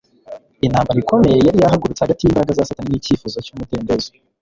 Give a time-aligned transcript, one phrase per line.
[0.65, 4.09] Intambara ikomeye yari yahagurutse hagati y'imbaraga za Satani n'icyifuzo cy'umudendezo